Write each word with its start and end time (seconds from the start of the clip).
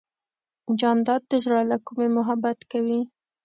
جانداد 0.79 1.21
د 1.31 1.33
زړه 1.43 1.61
له 1.71 1.77
کومې 1.85 2.07
محبت 2.17 2.57
کوي. 2.71 3.01